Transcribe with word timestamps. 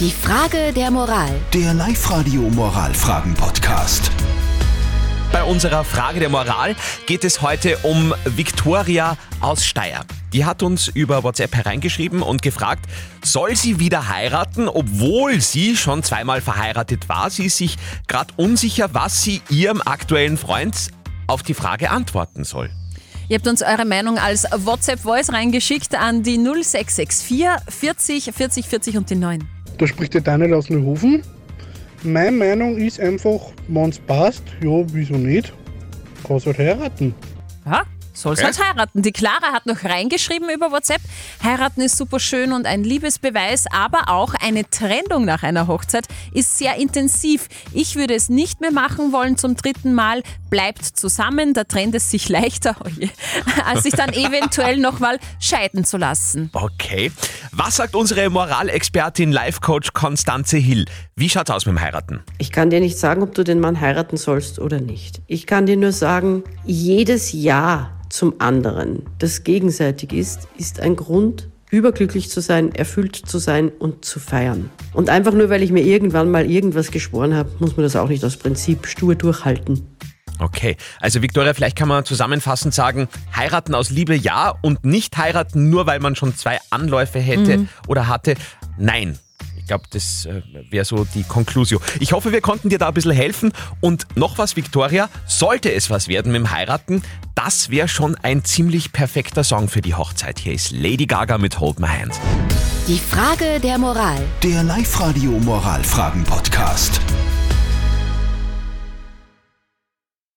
Die 0.00 0.10
Frage 0.10 0.72
der 0.72 0.90
Moral. 0.90 1.30
Der 1.52 1.72
Live-Radio 1.72 2.40
Moralfragen-Podcast. 2.50 4.10
Bei 5.30 5.44
unserer 5.44 5.84
Frage 5.84 6.18
der 6.18 6.30
Moral 6.30 6.74
geht 7.06 7.22
es 7.22 7.42
heute 7.42 7.78
um 7.84 8.12
Viktoria 8.24 9.16
aus 9.40 9.64
Steyr. 9.64 10.00
Die 10.32 10.44
hat 10.44 10.64
uns 10.64 10.88
über 10.88 11.22
WhatsApp 11.22 11.54
hereingeschrieben 11.54 12.22
und 12.22 12.42
gefragt, 12.42 12.86
soll 13.22 13.54
sie 13.54 13.78
wieder 13.78 14.08
heiraten, 14.08 14.68
obwohl 14.68 15.40
sie 15.40 15.76
schon 15.76 16.02
zweimal 16.02 16.40
verheiratet 16.40 17.08
war. 17.08 17.30
Sie 17.30 17.44
ist 17.44 17.58
sich 17.58 17.76
gerade 18.08 18.34
unsicher, 18.36 18.94
was 18.94 19.22
sie 19.22 19.42
ihrem 19.48 19.80
aktuellen 19.80 20.38
Freund 20.38 20.88
auf 21.28 21.44
die 21.44 21.54
Frage 21.54 21.90
antworten 21.90 22.42
soll. 22.42 22.68
Ihr 23.28 23.36
habt 23.36 23.46
uns 23.46 23.62
eure 23.62 23.84
Meinung 23.84 24.18
als 24.18 24.44
WhatsApp-Voice 24.50 25.32
reingeschickt 25.32 25.94
an 25.94 26.24
die 26.24 26.36
0664 26.36 27.28
40 27.68 28.24
40 28.34 28.66
40 28.66 28.96
und 28.96 29.08
die 29.08 29.14
9. 29.14 29.53
Da 29.78 29.86
spricht 29.86 30.14
der 30.14 30.20
Daniel 30.20 30.54
aus 30.54 30.70
Neuhofen. 30.70 31.22
Meine 32.02 32.32
Meinung 32.32 32.76
ist 32.76 33.00
einfach, 33.00 33.40
wenn 33.68 33.90
es 33.90 33.98
passt, 33.98 34.44
ja, 34.62 34.84
wieso 34.92 35.14
nicht? 35.14 35.52
Kannst 36.26 36.46
halt 36.46 36.58
heiraten. 36.58 37.14
Ja, 37.66 37.82
soll's 38.14 38.38
Okay. 38.40 38.46
halt 38.46 38.64
heiraten. 38.68 39.02
Die 39.02 39.12
Clara 39.12 39.52
hat 39.52 39.66
noch 39.66 39.84
reingeschrieben 39.84 40.48
über 40.50 40.70
WhatsApp. 40.72 41.00
Heiraten 41.42 41.80
ist 41.82 41.96
super 41.96 42.18
schön 42.20 42.52
und 42.52 42.66
ein 42.66 42.84
Liebesbeweis, 42.84 43.64
aber 43.72 44.08
auch 44.08 44.34
eine 44.34 44.68
Trennung 44.70 45.24
nach 45.24 45.42
einer 45.42 45.66
Hochzeit 45.66 46.06
ist 46.32 46.56
sehr 46.58 46.76
intensiv. 46.76 47.48
Ich 47.72 47.96
würde 47.96 48.14
es 48.14 48.28
nicht 48.28 48.60
mehr 48.60 48.72
machen 48.72 49.12
wollen 49.12 49.36
zum 49.36 49.56
dritten 49.56 49.94
Mal. 49.94 50.22
Bleibt 50.50 50.84
zusammen, 50.84 51.52
da 51.52 51.64
trennt 51.64 51.94
es 51.94 52.10
sich 52.10 52.28
leichter, 52.28 52.76
oh 52.84 52.88
je, 52.88 53.08
als 53.66 53.82
sich 53.82 53.94
dann 53.94 54.12
eventuell 54.12 54.76
nochmal 54.78 55.18
scheiden 55.40 55.84
zu 55.84 55.96
lassen. 55.96 56.50
Okay. 56.52 57.10
Was 57.52 57.76
sagt 57.76 57.94
unsere 57.96 58.30
Moralexpertin, 58.30 59.32
Life-Coach 59.32 59.92
Konstanze 59.92 60.56
Hill? 60.58 60.84
Wie 61.16 61.28
schaut's 61.28 61.50
aus 61.50 61.66
mit 61.66 61.74
dem 61.76 61.80
Heiraten? 61.80 62.22
Ich 62.38 62.52
kann 62.52 62.70
dir 62.70 62.80
nicht 62.80 62.98
sagen, 62.98 63.22
ob 63.22 63.34
du 63.34 63.42
den 63.44 63.60
Mann 63.60 63.80
heiraten 63.80 64.16
sollst 64.16 64.58
oder 64.58 64.80
nicht. 64.80 65.20
Ich 65.26 65.46
kann 65.46 65.66
dir 65.66 65.76
nur 65.76 65.92
sagen, 65.92 66.44
jedes 66.64 67.32
Ja 67.32 67.90
zum 68.14 68.34
anderen, 68.38 69.02
das 69.18 69.42
gegenseitig 69.42 70.12
ist, 70.12 70.46
ist 70.56 70.78
ein 70.78 70.94
Grund, 70.94 71.48
überglücklich 71.72 72.30
zu 72.30 72.40
sein, 72.40 72.72
erfüllt 72.72 73.16
zu 73.16 73.38
sein 73.38 73.70
und 73.70 74.04
zu 74.04 74.20
feiern. 74.20 74.70
Und 74.92 75.10
einfach 75.10 75.32
nur, 75.32 75.50
weil 75.50 75.64
ich 75.64 75.72
mir 75.72 75.82
irgendwann 75.82 76.30
mal 76.30 76.48
irgendwas 76.48 76.92
geschworen 76.92 77.34
habe, 77.34 77.50
muss 77.58 77.76
man 77.76 77.82
das 77.82 77.96
auch 77.96 78.08
nicht 78.08 78.24
aus 78.24 78.36
Prinzip 78.36 78.86
stur 78.86 79.16
durchhalten. 79.16 79.84
Okay, 80.38 80.76
also 81.00 81.22
Viktoria, 81.22 81.54
vielleicht 81.54 81.76
kann 81.76 81.88
man 81.88 82.04
zusammenfassend 82.04 82.72
sagen, 82.72 83.08
heiraten 83.34 83.74
aus 83.74 83.90
Liebe 83.90 84.14
ja 84.14 84.54
und 84.62 84.84
nicht 84.84 85.16
heiraten 85.16 85.68
nur, 85.68 85.86
weil 85.86 85.98
man 85.98 86.14
schon 86.14 86.36
zwei 86.36 86.60
Anläufe 86.70 87.18
hätte 87.18 87.66
oder 87.88 88.06
hatte, 88.06 88.36
nein. 88.78 89.18
Ich 89.64 89.68
glaube, 89.68 89.84
das 89.88 90.26
äh, 90.26 90.42
wäre 90.68 90.84
so 90.84 91.06
die 91.14 91.22
Conclusio. 91.22 91.80
Ich 91.98 92.12
hoffe, 92.12 92.32
wir 92.32 92.42
konnten 92.42 92.68
dir 92.68 92.76
da 92.76 92.88
ein 92.88 92.94
bisschen 92.94 93.12
helfen. 93.12 93.50
Und 93.80 94.06
noch 94.14 94.36
was, 94.36 94.56
Viktoria, 94.56 95.08
sollte 95.26 95.72
es 95.72 95.88
was 95.88 96.06
werden 96.06 96.32
mit 96.32 96.40
dem 96.42 96.50
Heiraten, 96.50 97.02
das 97.34 97.70
wäre 97.70 97.88
schon 97.88 98.14
ein 98.16 98.44
ziemlich 98.44 98.92
perfekter 98.92 99.42
Song 99.42 99.68
für 99.68 99.80
die 99.80 99.94
Hochzeit. 99.94 100.38
Hier 100.38 100.52
ist 100.52 100.70
Lady 100.70 101.06
Gaga 101.06 101.38
mit 101.38 101.60
Hold 101.60 101.80
My 101.80 101.88
Hand. 101.88 102.12
Die 102.88 102.98
Frage 102.98 103.58
der 103.58 103.78
Moral. 103.78 104.20
Der 104.42 104.62
Live-Radio 104.62 105.30
Moralfragen-Podcast. 105.30 107.00